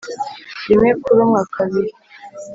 [0.67, 1.91] rimwe kurumwa kabiri